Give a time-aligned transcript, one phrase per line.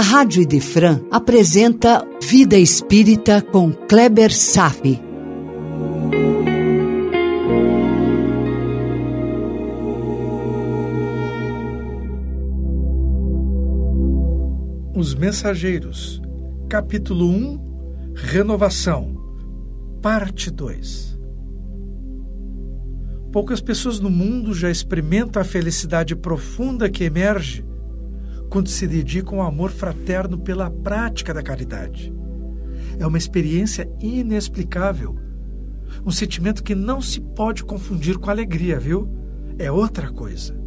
[0.00, 4.98] a Rádio Idefran apresenta Vida Espírita com Kleber Safi.
[14.96, 16.22] Os Mensageiros,
[16.66, 19.14] capítulo 1 Renovação,
[20.00, 21.20] parte 2
[23.30, 27.68] Poucas pessoas no mundo já experimentam a felicidade profunda que emerge
[28.50, 32.12] quando se dedicam ao amor fraterno pela prática da caridade.
[32.98, 35.16] É uma experiência inexplicável,
[36.04, 39.08] um sentimento que não se pode confundir com alegria, viu?
[39.58, 40.58] É outra coisa.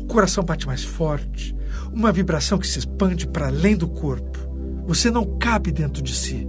[0.00, 1.54] O coração bate mais forte,
[1.92, 4.38] uma vibração que se expande para além do corpo.
[4.86, 6.46] Você não cabe dentro de si.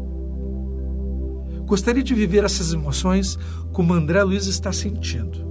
[1.65, 3.37] Gostaria de viver essas emoções
[3.71, 5.49] como André Luiz está sentindo.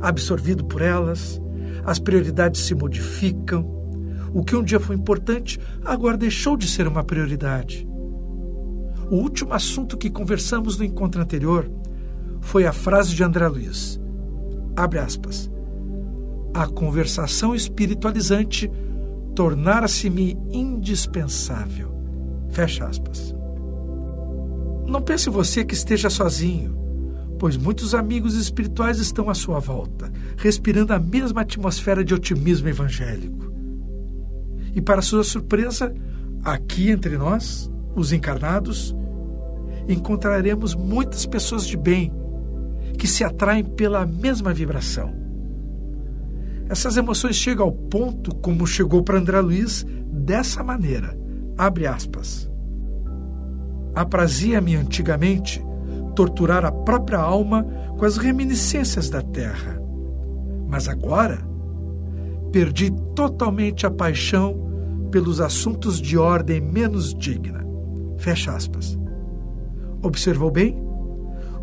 [0.00, 1.40] Absorvido por elas,
[1.84, 3.79] as prioridades se modificam,
[4.32, 7.86] o que um dia foi importante agora deixou de ser uma prioridade.
[9.10, 11.68] O último assunto que conversamos no encontro anterior
[12.40, 14.00] foi a frase de André Luiz.
[14.76, 15.50] Abre aspas.
[16.54, 18.70] A conversação espiritualizante
[19.34, 21.92] tornara-se-me indispensável.
[22.50, 23.34] Fecha aspas.
[24.86, 26.76] Não pense você que esteja sozinho,
[27.38, 33.49] pois muitos amigos espirituais estão à sua volta, respirando a mesma atmosfera de otimismo evangélico.
[34.74, 35.92] E, para sua surpresa,
[36.44, 38.94] aqui entre nós, os encarnados,
[39.88, 42.12] encontraremos muitas pessoas de bem
[42.98, 45.12] que se atraem pela mesma vibração.
[46.68, 51.18] Essas emoções chegam ao ponto como chegou para André Luiz dessa maneira.
[51.58, 52.48] Abre aspas.
[53.94, 55.60] Aprazia-me antigamente
[56.14, 57.64] torturar a própria alma
[57.98, 59.80] com as reminiscências da terra.
[60.68, 61.49] Mas agora
[62.52, 67.64] perdi totalmente a paixão pelos assuntos de ordem menos digna.
[68.18, 68.98] Fecha aspas.
[70.02, 70.76] Observou bem?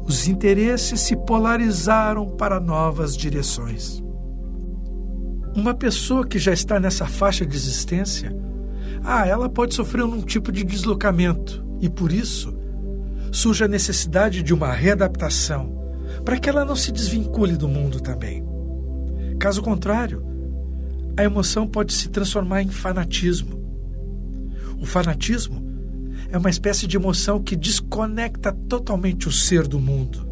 [0.05, 4.01] Os interesses se polarizaram para novas direções.
[5.55, 8.35] Uma pessoa que já está nessa faixa de existência,
[9.03, 12.55] ah, ela pode sofrer um tipo de deslocamento e por isso
[13.31, 15.75] surge a necessidade de uma readaptação
[16.23, 18.45] para que ela não se desvincule do mundo também.
[19.39, 20.26] Caso contrário,
[21.17, 23.59] a emoção pode se transformar em fanatismo.
[24.79, 25.65] O fanatismo
[26.29, 30.27] é uma espécie de emoção que desconecta totalmente o ser do mundo.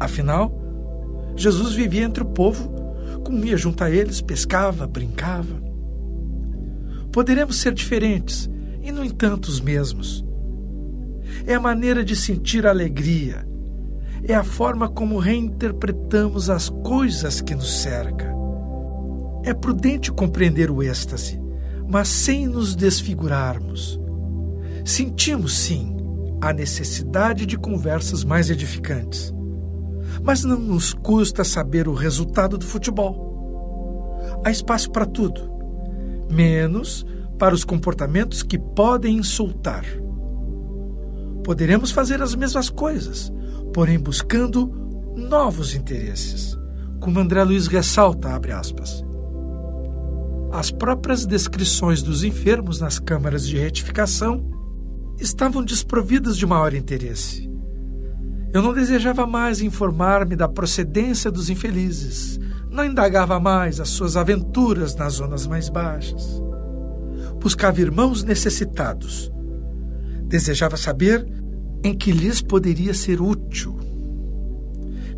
[0.00, 0.52] Afinal,
[1.36, 2.68] Jesus vivia entre o povo,
[3.24, 5.62] comia junto a eles, pescava, brincava.
[7.12, 8.50] Poderemos ser diferentes
[8.82, 10.24] e, no entanto, os mesmos.
[11.46, 13.46] É a maneira de sentir alegria,
[14.24, 18.25] é a forma como reinterpretamos as coisas que nos cercam.
[19.46, 21.40] É prudente compreender o êxtase,
[21.88, 23.96] mas sem nos desfigurarmos.
[24.84, 25.96] Sentimos, sim,
[26.40, 29.32] a necessidade de conversas mais edificantes,
[30.20, 34.18] mas não nos custa saber o resultado do futebol.
[34.44, 35.48] Há espaço para tudo,
[36.28, 37.06] menos
[37.38, 39.84] para os comportamentos que podem insultar.
[41.44, 43.32] Poderemos fazer as mesmas coisas,
[43.72, 44.66] porém buscando
[45.14, 46.58] novos interesses,
[46.98, 49.06] como André Luiz ressalta, abre aspas
[50.52, 54.44] as próprias descrições dos enfermos nas câmaras de retificação
[55.18, 57.50] estavam desprovidas de maior interesse.
[58.52, 62.38] Eu não desejava mais informar-me da procedência dos infelizes,
[62.70, 66.42] não indagava mais as suas aventuras nas zonas mais baixas.
[67.40, 69.30] Buscava irmãos necessitados.
[70.28, 71.26] Desejava saber
[71.84, 73.78] em que lhes poderia ser útil.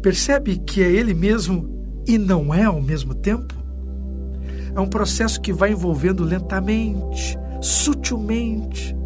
[0.02, 3.54] Percebe que é ele mesmo e não é ao mesmo tempo?
[4.74, 8.96] É um processo que vai envolvendo lentamente, sutilmente,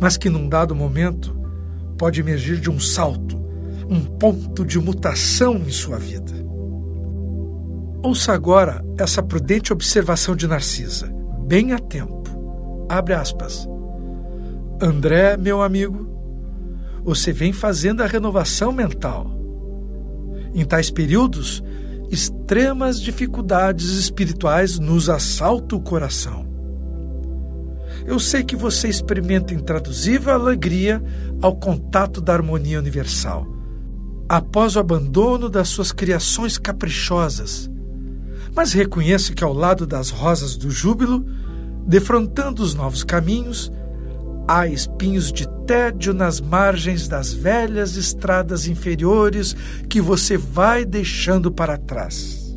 [0.00, 1.36] mas que num dado momento
[1.96, 3.36] pode emergir de um salto,
[3.88, 6.32] um ponto de mutação em sua vida.
[8.02, 11.12] Ouça agora essa prudente observação de Narcisa,
[11.46, 12.28] bem a tempo.
[12.88, 13.68] Abre aspas.
[14.80, 16.08] André, meu amigo,
[17.02, 19.30] você vem fazendo a renovação mental.
[20.54, 21.62] Em tais períodos,
[22.10, 26.46] extremas dificuldades espirituais nos assaltam o coração.
[28.06, 31.02] Eu sei que você experimenta intraduzível alegria
[31.42, 33.46] ao contato da harmonia universal,
[34.28, 37.70] após o abandono das suas criações caprichosas.
[38.54, 41.24] Mas reconheço que ao lado das rosas do júbilo,
[41.86, 43.70] defrontando os novos caminhos,
[44.48, 49.54] há espinhos de tédio nas margens das velhas estradas inferiores
[49.88, 52.56] que você vai deixando para trás.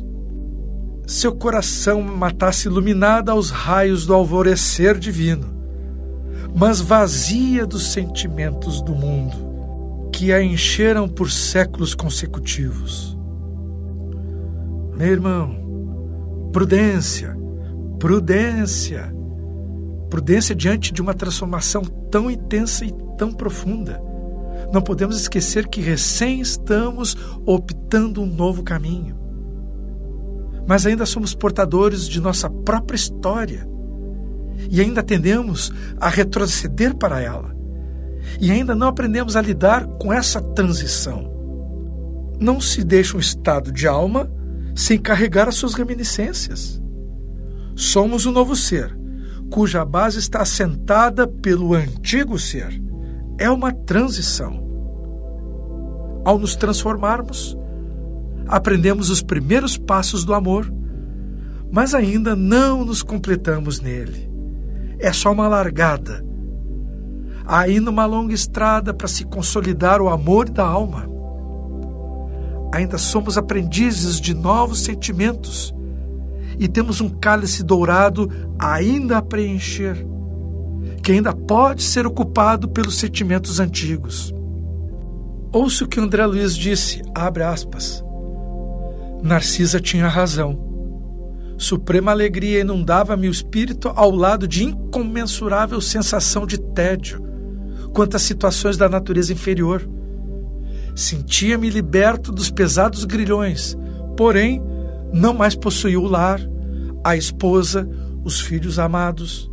[1.06, 5.52] Seu coração matasse iluminado aos raios do alvorecer divino.
[6.54, 13.16] mas vazia dos sentimentos do mundo que a encheram por séculos consecutivos.
[14.94, 17.34] Meu irmão, prudência,
[17.98, 19.12] prudência,
[20.12, 21.80] prudência diante de uma transformação
[22.10, 23.98] tão intensa e tão profunda.
[24.70, 27.16] Não podemos esquecer que recém estamos
[27.46, 29.18] optando um novo caminho.
[30.68, 33.66] Mas ainda somos portadores de nossa própria história
[34.70, 37.56] e ainda tendemos a retroceder para ela.
[38.38, 41.32] E ainda não aprendemos a lidar com essa transição.
[42.38, 44.30] Não se deixa um estado de alma
[44.76, 46.82] sem carregar as suas reminiscências.
[47.74, 49.00] Somos um novo ser,
[49.52, 52.82] cuja base está assentada pelo antigo ser.
[53.38, 54.60] É uma transição.
[56.24, 57.56] Ao nos transformarmos,
[58.48, 60.72] aprendemos os primeiros passos do amor,
[61.70, 64.32] mas ainda não nos completamos nele
[65.02, 66.24] é só uma largada.
[67.44, 71.10] Há ainda uma longa estrada para se consolidar o amor da alma.
[72.72, 75.74] Ainda somos aprendizes de novos sentimentos
[76.62, 80.06] e temos um cálice dourado ainda a preencher,
[81.02, 84.32] que ainda pode ser ocupado pelos sentimentos antigos.
[85.52, 88.04] Ouça o que André Luiz disse, abre aspas.
[89.20, 90.56] Narcisa tinha razão.
[91.58, 97.20] Suprema alegria inundava-me o espírito ao lado de incomensurável sensação de tédio
[97.92, 99.84] quanto às situações da natureza inferior.
[100.94, 103.76] Sentia-me liberto dos pesados grilhões,
[104.16, 104.62] porém,
[105.12, 106.40] não mais possuía o lar,
[107.04, 107.88] a esposa,
[108.24, 109.50] os filhos amados.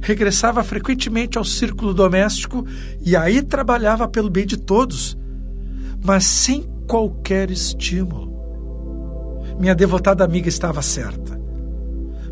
[0.00, 2.64] Regressava frequentemente ao círculo doméstico
[3.04, 5.16] e aí trabalhava pelo bem de todos,
[6.04, 8.28] mas sem qualquer estímulo
[9.58, 11.38] minha devotada amiga estava certa.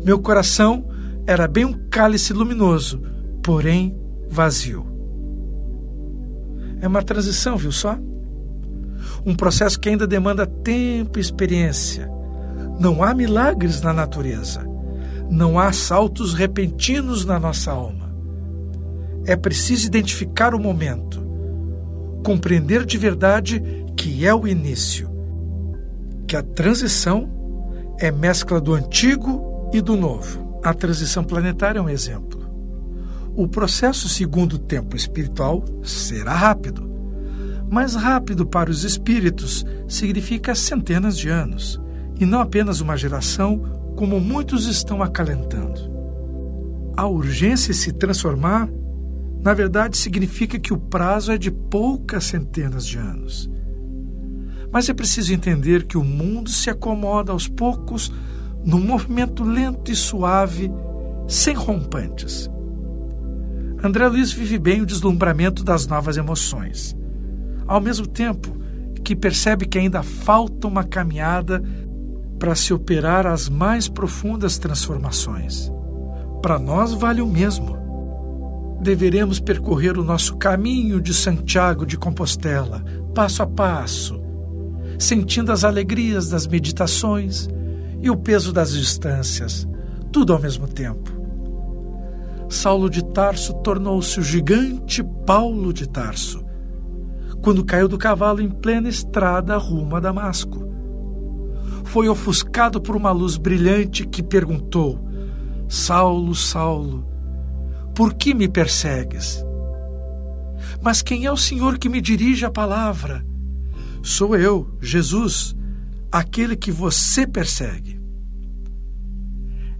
[0.03, 0.87] Meu coração
[1.25, 3.01] era bem um cálice luminoso,
[3.43, 3.97] porém
[4.29, 4.85] vazio.
[6.79, 7.97] É uma transição, viu só?
[9.25, 12.09] Um processo que ainda demanda tempo e experiência.
[12.79, 14.65] Não há milagres na natureza.
[15.29, 18.15] Não há saltos repentinos na nossa alma.
[19.25, 21.21] É preciso identificar o momento,
[22.23, 23.61] compreender de verdade
[23.95, 25.17] que é o início
[26.27, 27.31] que a transição
[27.97, 30.59] é mescla do antigo e do novo.
[30.61, 32.45] A transição planetária é um exemplo.
[33.33, 36.85] O processo segundo o tempo espiritual será rápido.
[37.69, 41.79] Mas rápido para os espíritos significa centenas de anos,
[42.19, 45.95] e não apenas uma geração, como muitos estão acalentando.
[46.95, 48.69] A urgência se transformar,
[49.43, 53.49] na verdade, significa que o prazo é de poucas centenas de anos
[54.71, 58.11] mas é preciso entender que o mundo se acomoda aos poucos
[58.65, 60.71] num movimento lento e suave,
[61.27, 62.49] sem rompantes.
[63.81, 66.95] André Luiz vive bem o deslumbramento das novas emoções,
[67.65, 68.57] ao mesmo tempo
[69.03, 71.63] que percebe que ainda falta uma caminhada
[72.39, 75.71] para se operar as mais profundas transformações.
[76.41, 77.77] Para nós vale o mesmo.
[78.81, 84.21] Deveremos percorrer o nosso caminho de Santiago de Compostela, passo a passo,
[84.99, 87.49] sentindo as alegrias das meditações
[87.99, 89.67] e o peso das distâncias,
[90.11, 91.11] tudo ao mesmo tempo.
[92.49, 96.45] Saulo de Tarso tornou-se o gigante Paulo de Tarso,
[97.41, 100.66] quando caiu do cavalo em plena estrada rumo a Damasco.
[101.87, 104.99] Foi ofuscado por uma luz brilhante que perguntou:
[105.69, 107.07] Saulo, Saulo,
[107.95, 109.43] por que me persegues?
[110.81, 113.25] Mas quem é o Senhor que me dirige a palavra?
[114.03, 115.55] Sou eu, Jesus,
[116.11, 117.99] aquele que você persegue.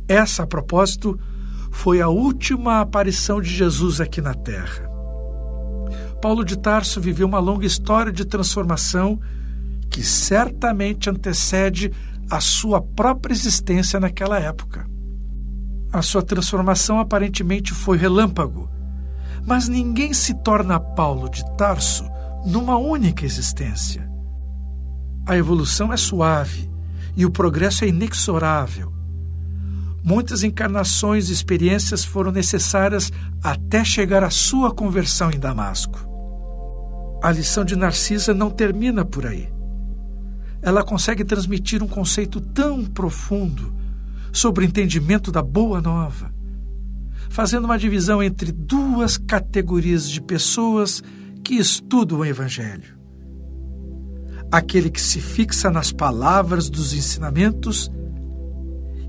[0.08, 1.20] Essa, a propósito,
[1.72, 4.90] foi a última aparição de Jesus aqui na Terra.
[6.22, 9.20] Paulo de Tarso viveu uma longa história de transformação
[9.90, 11.92] que certamente antecede
[12.30, 14.86] a sua própria existência naquela época.
[15.92, 18.70] A sua transformação aparentemente foi relâmpago,
[19.46, 22.06] mas ninguém se torna Paulo de Tarso
[22.46, 24.08] numa única existência.
[25.26, 26.70] A evolução é suave
[27.16, 28.94] e o progresso é inexorável.
[30.04, 33.12] Muitas encarnações e experiências foram necessárias
[33.44, 36.00] até chegar à sua conversão em Damasco.
[37.22, 39.57] A lição de Narcisa não termina por aí.
[40.62, 43.74] Ela consegue transmitir um conceito tão profundo
[44.32, 46.34] sobre o entendimento da boa nova,
[47.30, 51.02] fazendo uma divisão entre duas categorias de pessoas
[51.44, 52.98] que estudam o Evangelho
[54.52, 57.92] aquele que se fixa nas palavras dos ensinamentos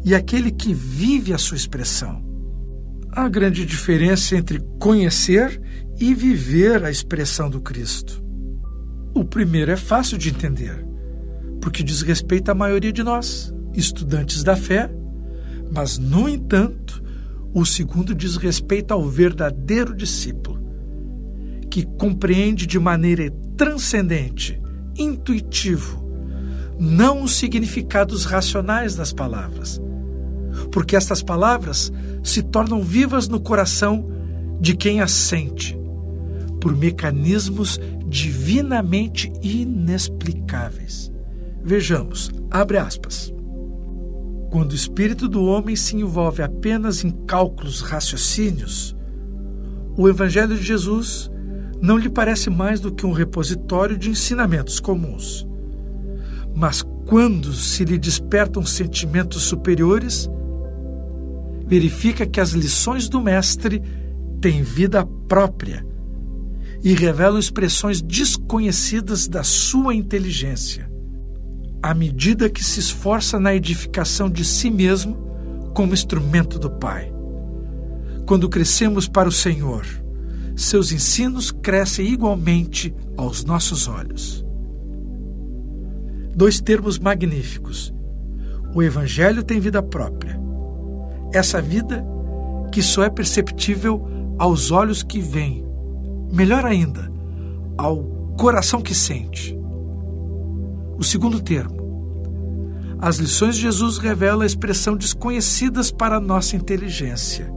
[0.05, 2.25] e aquele que vive a sua expressão.
[3.13, 5.61] Há grande diferença entre conhecer
[5.99, 8.23] e viver a expressão do Cristo.
[9.15, 10.87] O primeiro é fácil de entender,
[11.61, 14.91] porque diz respeito à maioria de nós, estudantes da fé,
[15.71, 17.03] mas, no entanto,
[17.53, 20.59] o segundo diz respeito ao verdadeiro discípulo,
[21.71, 24.61] que compreende de maneira transcendente,
[24.97, 26.07] intuitivo,
[26.79, 29.81] não os significados racionais das palavras,
[30.71, 34.09] porque estas palavras se tornam vivas no coração
[34.61, 35.79] de quem as sente,
[36.61, 41.13] por mecanismos divinamente inexplicáveis.
[41.69, 43.31] Vejamos, abre aspas.
[44.51, 48.97] Quando o espírito do homem se envolve apenas em cálculos raciocínios,
[49.95, 51.31] o Evangelho de Jesus
[51.79, 55.47] não lhe parece mais do que um repositório de ensinamentos comuns.
[56.57, 60.27] Mas quando se lhe despertam sentimentos superiores,
[61.67, 63.83] verifica que as lições do Mestre
[64.41, 65.87] têm vida própria
[66.83, 70.89] e revelam expressões desconhecidas da sua inteligência
[71.83, 75.17] à medida que se esforça na edificação de si mesmo
[75.75, 77.13] como instrumento do Pai.
[78.27, 79.87] Quando crescemos para o Senhor,
[80.57, 84.45] seus ensinos crescem igualmente aos nossos olhos.
[86.35, 87.95] Dois termos magníficos.
[88.75, 90.39] O Evangelho tem vida própria.
[91.33, 92.05] Essa vida
[92.71, 94.07] que só é perceptível
[94.39, 95.65] aos olhos que veem,
[96.33, 97.11] melhor ainda,
[97.77, 98.05] ao
[98.39, 99.58] coração que sente.
[100.99, 101.79] O segundo termo.
[102.99, 107.49] As lições de Jesus revelam a expressão desconhecidas para a nossa inteligência.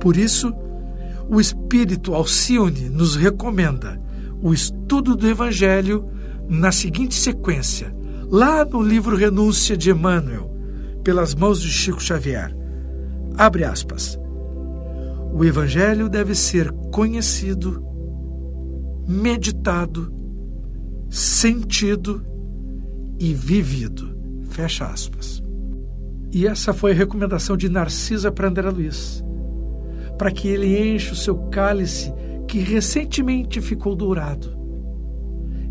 [0.00, 0.50] Por isso,
[1.28, 4.00] o Espírito Alcione nos recomenda
[4.42, 6.08] o estudo do Evangelho
[6.48, 7.94] na seguinte sequência,
[8.30, 10.50] lá no livro Renúncia de Emmanuel,
[11.04, 12.56] pelas mãos de Chico Xavier.
[13.36, 14.18] Abre aspas.
[15.34, 17.84] O Evangelho deve ser conhecido,
[19.06, 20.17] meditado
[21.08, 22.24] sentido
[23.18, 24.16] e vivido.
[24.50, 25.42] Fecha aspas.
[26.32, 29.24] E essa foi a recomendação de Narcisa para André Luiz,
[30.18, 32.12] para que ele enche o seu cálice
[32.46, 34.56] que recentemente ficou dourado.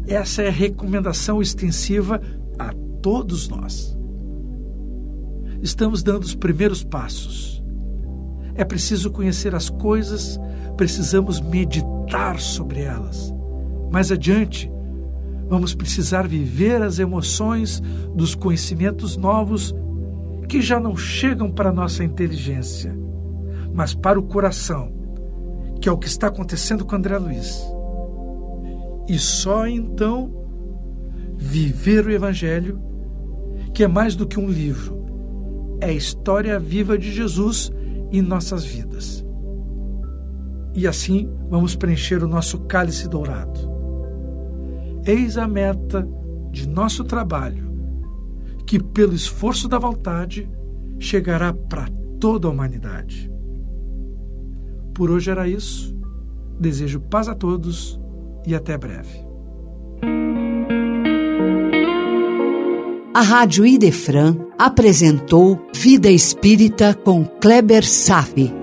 [0.08, 2.22] Essa é a recomendação extensiva
[2.58, 3.96] a todos nós.
[5.62, 7.64] Estamos dando os primeiros passos.
[8.56, 10.40] É preciso conhecer as coisas,
[10.76, 13.34] precisamos meditar sobre elas.
[13.92, 14.72] Mais adiante,
[15.50, 17.82] vamos precisar viver as emoções
[18.14, 19.74] dos conhecimentos novos
[20.48, 22.98] que já não chegam para a nossa inteligência,
[23.74, 24.92] mas para o coração,
[25.82, 27.62] que é o que está acontecendo com André Luiz.
[29.08, 30.34] E só então
[31.38, 32.82] viver o Evangelho,
[33.74, 37.72] que é mais do que um livro, é a história viva de Jesus
[38.12, 39.26] em nossas vidas.
[40.74, 43.77] E assim vamos preencher o nosso cálice dourado
[45.08, 46.06] Eis a meta
[46.52, 47.72] de nosso trabalho,
[48.66, 50.50] que pelo esforço da vontade
[51.00, 51.88] chegará para
[52.20, 53.32] toda a humanidade.
[54.94, 55.96] Por hoje era isso.
[56.60, 57.98] Desejo paz a todos
[58.46, 59.26] e até breve.
[63.14, 68.57] A Rádio Idefran apresentou Vida Espírita com Kleber Safi.